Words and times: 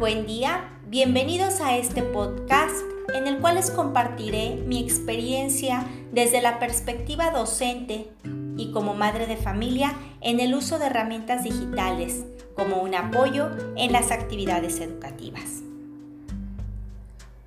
buen 0.00 0.26
día. 0.26 0.70
Bienvenidos 0.86 1.60
a 1.60 1.76
este 1.76 2.02
podcast 2.02 2.74
en 3.14 3.26
el 3.26 3.38
cual 3.38 3.56
les 3.56 3.70
compartiré 3.70 4.54
mi 4.66 4.78
experiencia 4.78 5.84
desde 6.10 6.40
la 6.40 6.58
perspectiva 6.58 7.30
docente 7.30 8.08
y 8.56 8.72
como 8.72 8.94
madre 8.94 9.26
de 9.26 9.36
familia 9.36 9.92
en 10.22 10.40
el 10.40 10.54
uso 10.54 10.78
de 10.78 10.86
herramientas 10.86 11.44
digitales 11.44 12.24
como 12.56 12.76
un 12.76 12.94
apoyo 12.94 13.50
en 13.76 13.92
las 13.92 14.10
actividades 14.10 14.80
educativas. 14.80 15.60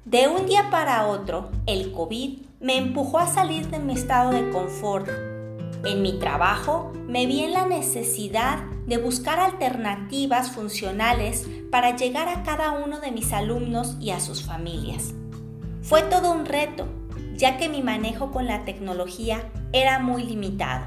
De 0.06 0.28
un 0.28 0.46
día 0.46 0.70
para 0.70 1.08
otro, 1.08 1.50
el 1.66 1.92
COVID 1.92 2.38
me 2.60 2.78
empujó 2.78 3.18
a 3.18 3.26
salir 3.26 3.68
de 3.72 3.80
mi 3.80 3.94
estado 3.94 4.30
de 4.30 4.52
confort. 4.52 5.10
En 5.86 6.02
mi 6.02 6.14
trabajo 6.14 6.94
me 7.08 7.26
vi 7.26 7.44
en 7.44 7.52
la 7.52 7.68
necesidad 7.68 8.60
de 8.88 8.98
buscar 8.98 9.42
alternativas 9.42 10.52
funcionales 10.52 11.46
para 11.72 11.98
llegar 11.98 12.30
a 12.30 12.44
cada 12.44 12.72
uno 12.72 13.02
de 13.02 13.12
mis 13.12 13.34
alumnos 13.34 13.98
y 14.00 14.12
a 14.12 14.22
sus 14.22 14.44
familias. 14.44 15.14
Fue 15.82 16.02
todo 16.04 16.32
un 16.32 16.46
reto, 16.46 16.88
ya 17.36 17.58
que 17.58 17.68
mi 17.68 17.82
manejo 17.82 18.32
con 18.32 18.48
la 18.48 18.64
tecnología 18.64 19.52
era 19.74 20.00
muy 20.00 20.24
limitado. 20.24 20.86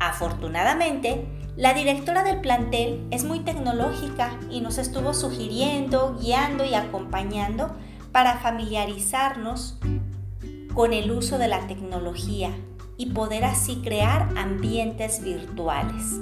Afortunadamente, 0.00 1.26
la 1.56 1.72
directora 1.72 2.24
del 2.24 2.40
plantel 2.40 3.06
es 3.12 3.22
muy 3.22 3.40
tecnológica 3.40 4.40
y 4.50 4.60
nos 4.60 4.78
estuvo 4.78 5.14
sugiriendo, 5.14 6.16
guiando 6.20 6.64
y 6.64 6.74
acompañando 6.74 7.76
para 8.10 8.38
familiarizarnos 8.38 9.78
con 10.74 10.94
el 10.94 11.12
uso 11.12 11.38
de 11.38 11.46
la 11.46 11.68
tecnología 11.68 12.50
y 13.00 13.06
poder 13.06 13.46
así 13.46 13.76
crear 13.76 14.28
ambientes 14.36 15.24
virtuales. 15.24 16.20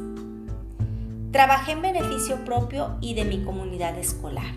Trabajé 1.32 1.72
en 1.72 1.82
beneficio 1.82 2.44
propio 2.44 2.94
y 3.00 3.14
de 3.14 3.24
mi 3.24 3.42
comunidad 3.42 3.98
escolar. 3.98 4.54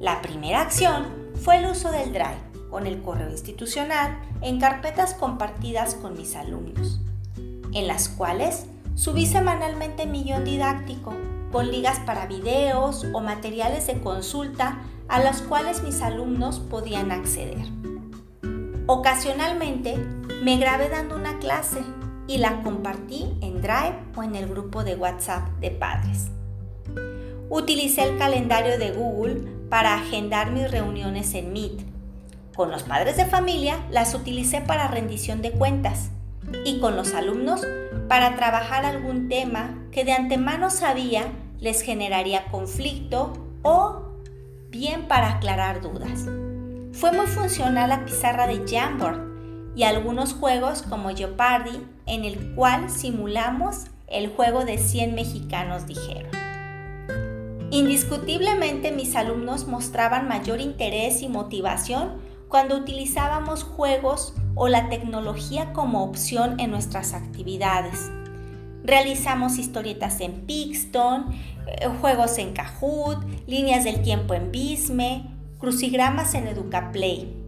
La 0.00 0.20
primera 0.20 0.62
acción 0.62 1.06
fue 1.40 1.58
el 1.58 1.70
uso 1.70 1.92
del 1.92 2.12
Drive 2.12 2.40
con 2.70 2.88
el 2.88 3.00
correo 3.02 3.30
institucional 3.30 4.18
en 4.40 4.58
carpetas 4.58 5.14
compartidas 5.14 5.94
con 5.94 6.16
mis 6.16 6.34
alumnos, 6.34 7.00
en 7.72 7.86
las 7.86 8.08
cuales 8.08 8.66
subí 8.96 9.26
semanalmente 9.26 10.06
mi 10.06 10.24
guion 10.24 10.44
didáctico 10.44 11.14
con 11.52 11.70
ligas 11.70 12.00
para 12.00 12.26
videos 12.26 13.06
o 13.12 13.20
materiales 13.20 13.86
de 13.86 14.00
consulta 14.00 14.80
a 15.06 15.22
los 15.22 15.40
cuales 15.42 15.84
mis 15.84 16.02
alumnos 16.02 16.58
podían 16.58 17.12
acceder. 17.12 17.64
Ocasionalmente 18.86 19.96
me 20.44 20.58
grabé 20.58 20.90
dando 20.90 21.16
una 21.16 21.38
clase 21.38 21.80
y 22.26 22.36
la 22.36 22.60
compartí 22.60 23.32
en 23.40 23.62
Drive 23.62 23.96
o 24.14 24.22
en 24.22 24.36
el 24.36 24.46
grupo 24.46 24.84
de 24.84 24.94
WhatsApp 24.94 25.48
de 25.58 25.70
padres. 25.70 26.26
Utilicé 27.48 28.02
el 28.02 28.18
calendario 28.18 28.78
de 28.78 28.90
Google 28.90 29.40
para 29.70 29.94
agendar 29.94 30.50
mis 30.50 30.70
reuniones 30.70 31.32
en 31.32 31.54
Meet. 31.54 31.80
Con 32.54 32.70
los 32.70 32.82
padres 32.82 33.16
de 33.16 33.24
familia 33.24 33.78
las 33.90 34.14
utilicé 34.14 34.60
para 34.60 34.86
rendición 34.86 35.40
de 35.40 35.52
cuentas 35.52 36.10
y 36.66 36.78
con 36.78 36.94
los 36.94 37.14
alumnos 37.14 37.66
para 38.06 38.36
trabajar 38.36 38.84
algún 38.84 39.30
tema 39.30 39.74
que 39.92 40.04
de 40.04 40.12
antemano 40.12 40.68
sabía 40.68 41.22
les 41.58 41.80
generaría 41.80 42.50
conflicto 42.50 43.32
o 43.62 44.02
bien 44.68 45.08
para 45.08 45.36
aclarar 45.36 45.80
dudas. 45.80 46.26
Fue 46.92 47.12
muy 47.12 47.28
funcional 47.28 47.88
la 47.88 48.04
pizarra 48.04 48.46
de 48.46 48.62
Jamboard 48.68 49.33
y 49.76 49.82
algunos 49.82 50.34
juegos 50.34 50.82
como 50.82 51.10
Jeopardy, 51.10 51.86
en 52.06 52.24
el 52.24 52.54
cual 52.54 52.90
simulamos 52.90 53.86
el 54.06 54.28
juego 54.28 54.64
de 54.64 54.78
100 54.78 55.14
mexicanos 55.14 55.86
dijeron. 55.86 56.30
Indiscutiblemente 57.70 58.92
mis 58.92 59.16
alumnos 59.16 59.66
mostraban 59.66 60.28
mayor 60.28 60.60
interés 60.60 61.22
y 61.22 61.28
motivación 61.28 62.22
cuando 62.48 62.76
utilizábamos 62.76 63.64
juegos 63.64 64.34
o 64.54 64.68
la 64.68 64.88
tecnología 64.88 65.72
como 65.72 66.04
opción 66.04 66.60
en 66.60 66.70
nuestras 66.70 67.14
actividades. 67.14 68.10
Realizamos 68.84 69.58
historietas 69.58 70.20
en 70.20 70.46
Pixton, 70.46 71.32
eh, 71.66 71.88
juegos 72.00 72.38
en 72.38 72.52
Kahoot, 72.52 73.24
líneas 73.48 73.82
del 73.82 74.02
tiempo 74.02 74.34
en 74.34 74.52
Bisme, 74.52 75.34
crucigramas 75.58 76.34
en 76.34 76.46
EducaPlay 76.46 77.43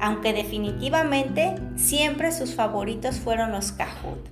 aunque 0.00 0.32
definitivamente 0.32 1.54
siempre 1.76 2.32
sus 2.32 2.54
favoritos 2.54 3.16
fueron 3.16 3.52
los 3.52 3.72
Kahoot. 3.72 4.28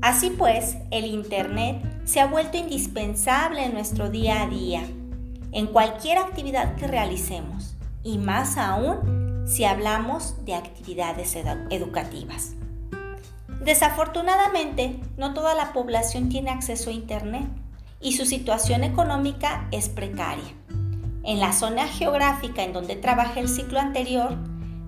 Así 0.00 0.30
pues, 0.30 0.76
el 0.90 1.04
Internet 1.04 1.80
se 2.04 2.20
ha 2.20 2.26
vuelto 2.26 2.56
indispensable 2.56 3.64
en 3.64 3.74
nuestro 3.74 4.10
día 4.10 4.42
a 4.42 4.48
día, 4.48 4.82
en 5.52 5.66
cualquier 5.68 6.18
actividad 6.18 6.74
que 6.74 6.88
realicemos, 6.88 7.76
y 8.02 8.18
más 8.18 8.56
aún 8.56 9.44
si 9.46 9.64
hablamos 9.64 10.44
de 10.44 10.54
actividades 10.54 11.36
educativas. 11.70 12.54
Desafortunadamente, 13.64 14.98
no 15.16 15.34
toda 15.34 15.54
la 15.54 15.72
población 15.72 16.28
tiene 16.28 16.50
acceso 16.50 16.90
a 16.90 16.94
Internet 16.94 17.46
y 18.00 18.14
su 18.14 18.26
situación 18.26 18.82
económica 18.82 19.68
es 19.70 19.88
precaria. 19.88 20.52
En 21.24 21.38
la 21.38 21.52
zona 21.52 21.86
geográfica 21.86 22.64
en 22.64 22.72
donde 22.72 22.96
trabajé 22.96 23.40
el 23.40 23.48
ciclo 23.48 23.78
anterior, 23.78 24.36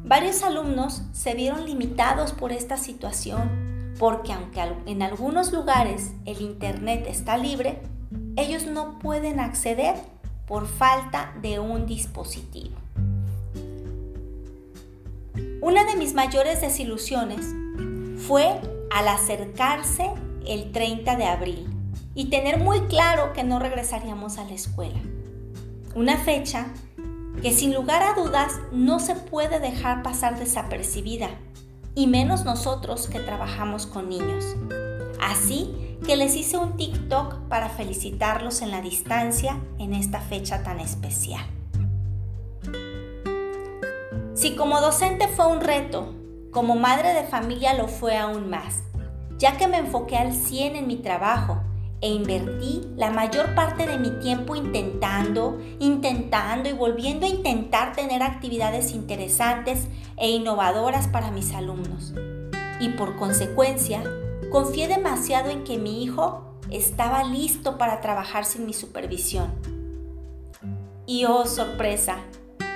varios 0.05 0.43
alumnos 0.43 1.03
se 1.13 1.35
vieron 1.35 1.65
limitados 1.65 2.33
por 2.33 2.51
esta 2.51 2.77
situación, 2.77 3.95
porque 4.01 4.33
aunque 4.33 4.61
en 4.87 5.03
algunos 5.03 5.53
lugares 5.53 6.13
el 6.25 6.41
Internet 6.41 7.07
está 7.09 7.39
libre, 7.39 7.81
ellos 8.37 8.67
no 8.67 8.99
pueden 8.99 9.39
acceder 9.39 9.95
por 10.47 10.67
falta 10.67 11.33
de 11.41 11.61
un 11.61 11.87
dispositivo. 11.87 12.75
Una 15.61 15.85
de 15.85 15.95
mis 15.95 16.15
mayores 16.15 16.61
desilusiones 16.61 17.47
fue 18.27 18.61
al 18.91 19.07
acercarse 19.07 20.11
el 20.47 20.73
30 20.73 21.17
de 21.17 21.27
abril 21.27 21.67
y 22.15 22.27
tener 22.27 22.59
muy 22.59 22.81
claro 22.83 23.33
que 23.33 23.45
no 23.45 23.61
regresaríamos 23.61 24.39
a 24.39 24.45
la 24.45 24.53
escuela. 24.53 25.01
Una 25.95 26.17
fecha 26.17 26.67
que 27.41 27.53
sin 27.53 27.73
lugar 27.73 28.03
a 28.03 28.21
dudas 28.21 28.59
no 28.73 28.99
se 28.99 29.15
puede 29.15 29.61
dejar 29.61 30.03
pasar 30.03 30.39
desapercibida, 30.39 31.29
y 31.95 32.09
menos 32.09 32.45
nosotros 32.45 33.07
que 33.07 33.21
trabajamos 33.21 33.87
con 33.87 34.09
niños. 34.09 34.57
Así 35.21 35.97
que 36.05 36.17
les 36.17 36.35
hice 36.35 36.59
un 36.59 36.77
TikTok 36.77 37.49
para 37.49 37.69
felicitarlos 37.69 38.61
en 38.63 38.73
la 38.73 38.81
distancia 38.81 39.61
en 39.79 39.95
esta 39.95 40.21
fecha 40.21 40.65
tan 40.65 40.81
especial. 40.81 41.45
Si 44.35 44.57
como 44.57 44.81
docente 44.81 45.29
fue 45.29 45.47
un 45.47 45.61
reto, 45.61 46.13
como 46.51 46.75
madre 46.75 47.15
de 47.15 47.23
familia 47.23 47.75
lo 47.75 47.87
fue 47.87 48.19
aún 48.19 48.51
más, 48.51 48.83
ya 49.39 49.57
que 49.57 49.69
me 49.69 49.79
enfoqué 49.79 50.17
al 50.17 50.35
100 50.35 50.77
en 50.77 50.87
mi 50.89 50.97
trabajo 50.97 51.61
e 52.05 52.09
invertí 52.09 52.83
la 52.99 53.11
mayor 53.11 53.55
parte 53.55 53.87
de 53.87 53.97
mi 53.99 54.11
tiempo 54.21 54.55
intentando, 54.55 55.59
intentando 55.79 56.69
y 56.69 56.75
volviendo 56.75 57.25
a 57.25 57.31
intentar 57.31 57.97
tener 57.97 58.23
actividades 58.23 58.93
interesantes 58.93 59.87
e 60.19 60.31
innovadoras 60.31 61.09
para 61.09 61.31
mis 61.31 61.55
alumnos. 61.55 62.13
Y 62.79 62.91
por 62.91 63.17
consecuencia, 63.17 64.03
confié 64.53 64.87
demasiado 64.87 65.49
en 65.49 65.65
que 65.65 65.79
mi 65.79 66.05
hijo 66.05 66.45
estaba 66.69 67.25
listo 67.25 67.79
para 67.79 68.03
trabajar 68.03 68.45
sin 68.45 68.67
mi 68.67 68.75
supervisión. 68.75 69.51
Y 71.07 71.25
oh 71.25 71.47
sorpresa, 71.47 72.19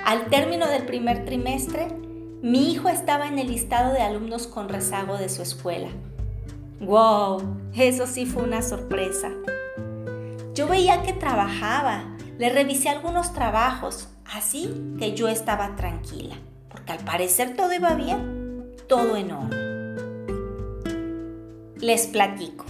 al 0.05 0.25
término 0.25 0.67
del 0.67 0.87
primer 0.87 1.23
trimestre, 1.25 1.87
mi 2.41 2.71
hijo 2.71 2.89
estaba 2.89 3.27
en 3.27 3.37
el 3.37 3.45
listado 3.45 3.93
de 3.93 4.01
alumnos 4.01 4.47
con 4.47 4.69
rezago 4.69 5.17
de 5.17 5.29
su 5.29 5.43
escuela. 5.43 5.89
¡Wow! 6.81 7.57
Eso 7.75 8.07
sí 8.07 8.25
fue 8.25 8.43
una 8.43 8.61
sorpresa. 8.61 9.29
Yo 10.55 10.67
veía 10.67 11.03
que 11.03 11.11
trabajaba, 11.11 12.03
le 12.37 12.49
revisé 12.49 12.87
algunos 12.87 13.33
trabajos, 13.33 14.07
así 14.25 14.73
que 14.97 15.13
yo 15.13 15.27
estaba 15.27 15.75
tranquila, 15.75 16.35
porque 16.69 16.93
al 16.93 16.99
parecer 16.99 17.57
todo 17.57 17.73
iba 17.73 17.95
bien, 17.95 18.65
todo 18.87 19.17
en 19.17 19.31
orden. 19.31 19.69
Les 21.81 22.07
platico. 22.07 22.65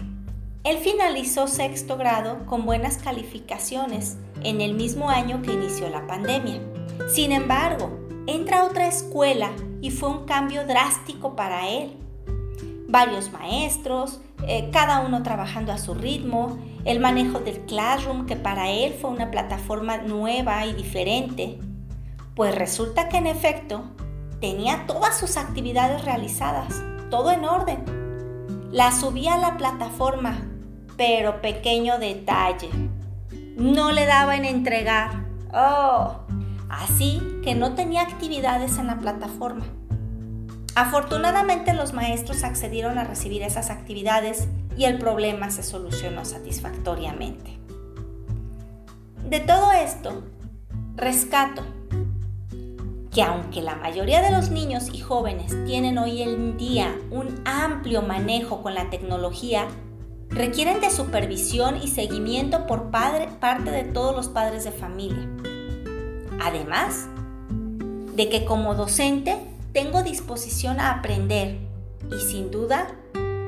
Él 0.64 0.80
finalizó 0.80 1.48
sexto 1.48 1.96
grado 1.96 2.46
con 2.48 2.66
buenas 2.66 2.98
calificaciones 2.98 4.18
en 4.44 4.62
el 4.62 4.74
mismo 4.74 5.10
año 5.10 5.44
que 5.44 5.54
inició 5.54 5.88
la 5.90 6.08
pandemia. 6.08 6.60
Sin 7.08 7.32
embargo, 7.32 7.92
entra 8.26 8.62
a 8.62 8.66
otra 8.66 8.88
escuela 8.88 9.52
y 9.82 9.92
fue 9.92 10.10
un 10.10 10.26
cambio 10.26 10.66
drástico 10.66 11.36
para 11.36 11.70
él 11.70 11.96
varios 12.90 13.32
maestros, 13.32 14.20
eh, 14.48 14.70
cada 14.72 15.02
uno 15.02 15.22
trabajando 15.24 15.72
a 15.72 15.78
su 15.78 15.94
ritmo, 15.94 16.58
el 16.86 17.00
manejo 17.00 17.40
del 17.40 17.60
Classroom, 17.62 18.26
que 18.26 18.36
para 18.36 18.70
él 18.70 18.94
fue 19.00 19.12
una 19.12 19.32
plataforma 19.32 19.98
nueva 19.98 20.66
y 20.66 20.74
diferente. 20.74 21.60
Pues 22.36 22.56
resulta 22.56 23.08
que 23.08 23.18
en 23.18 23.28
efecto 23.28 23.84
tenía 24.42 24.86
todas 24.88 25.18
sus 25.18 25.38
actividades 25.38 26.04
realizadas, 26.04 26.82
todo 27.12 27.32
en 27.32 27.46
orden. 27.46 27.84
La 28.72 28.92
subí 28.92 29.28
a 29.28 29.38
la 29.38 29.58
plataforma, 29.58 30.48
pero 30.98 31.42
pequeño 31.42 32.00
detalle. 32.00 32.70
no 33.56 33.92
le 33.92 34.06
daba 34.06 34.38
en 34.38 34.46
entregar. 34.46 35.26
Oh, 35.54 36.22
así 36.70 37.22
que 37.44 37.56
no 37.56 37.74
tenía 37.76 38.04
actividades 38.04 38.78
en 38.78 38.88
la 38.88 39.00
plataforma. 39.00 39.66
Afortunadamente 40.80 41.74
los 41.74 41.92
maestros 41.92 42.46
accedieron 42.46 42.98
a 42.98 43.04
recibir 43.04 43.44
esas 43.44 43.70
actividades 43.70 44.48
y 44.78 44.86
el 44.86 44.98
problema 44.98 45.52
se 45.52 45.62
solucionó 45.62 46.24
satisfactoriamente. 46.24 47.60
De 49.28 49.42
todo 49.42 49.74
esto, 49.74 50.24
rescato 50.96 51.64
que 53.12 53.22
aunque 53.24 53.62
la 53.62 53.76
mayoría 53.76 54.22
de 54.22 54.32
los 54.32 54.52
niños 54.52 54.88
y 54.94 55.00
jóvenes 55.00 55.54
tienen 55.66 55.98
hoy 55.98 56.22
en 56.22 56.56
día 56.56 56.98
un 57.12 57.42
amplio 57.44 58.02
manejo 58.02 58.62
con 58.62 58.74
la 58.74 58.90
tecnología, 58.90 59.68
requieren 60.30 60.80
de 60.80 60.92
supervisión 60.92 61.76
y 61.84 61.90
seguimiento 61.90 62.68
por 62.68 62.90
parte 62.90 63.70
de 63.70 63.84
todos 63.84 64.16
los 64.16 64.30
padres 64.30 64.64
de 64.64 64.72
familia. 64.72 65.28
Además 66.42 67.10
de 68.16 68.30
que 68.30 68.46
como 68.46 68.76
docente 68.76 69.59
tengo 69.74 70.04
disposición 70.04 70.80
a 70.80 70.92
aprender 70.92 71.58
y 72.12 72.20
sin 72.20 72.52
duda 72.52 72.88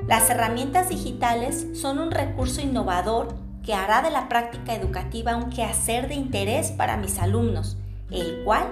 las 0.07 0.29
herramientas 0.29 0.89
digitales 0.89 1.67
son 1.73 1.99
un 1.99 2.11
recurso 2.11 2.61
innovador 2.61 3.35
que 3.63 3.73
hará 3.73 4.01
de 4.01 4.11
la 4.11 4.27
práctica 4.27 4.75
educativa 4.75 5.35
un 5.35 5.49
quehacer 5.49 6.07
de 6.07 6.15
interés 6.15 6.71
para 6.71 6.97
mis 6.97 7.19
alumnos, 7.19 7.77
el 8.09 8.43
cual 8.43 8.71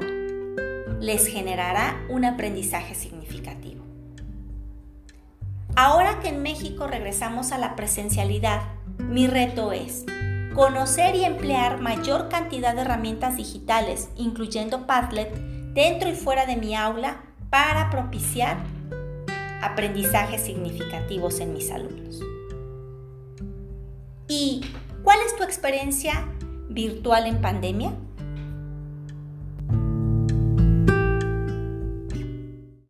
les 1.00 1.28
generará 1.28 2.02
un 2.10 2.26
aprendizaje 2.26 2.96
significativo. 2.96 3.86
Ahora 5.76 6.20
que 6.20 6.30
en 6.30 6.42
México 6.42 6.88
regresamos 6.88 7.52
a 7.52 7.58
la 7.58 7.76
presencialidad, 7.76 8.62
mi 8.98 9.28
reto 9.28 9.72
es 9.72 10.06
conocer 10.56 11.16
y 11.16 11.24
emplear 11.24 11.80
mayor 11.80 12.28
cantidad 12.28 12.76
de 12.76 12.82
herramientas 12.82 13.38
digitales, 13.38 14.10
incluyendo 14.18 14.88
Padlet, 14.88 15.34
dentro 15.74 16.10
y 16.10 16.16
fuera 16.16 16.46
de 16.46 16.58
mi 16.58 16.76
aula 16.76 17.22
para 17.50 17.90
propiciar 17.90 18.58
aprendizajes 19.62 20.42
significativos 20.42 21.40
en 21.40 21.54
mis 21.54 21.72
alumnos. 21.72 22.22
¿Y 24.28 24.62
cuál 25.04 25.18
es 25.26 25.36
tu 25.36 25.44
experiencia 25.44 26.26
virtual 26.70 27.26
en 27.26 27.42
pandemia? 27.42 27.94